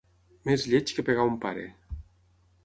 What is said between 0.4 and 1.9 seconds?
Més lleig que pegar a un pare.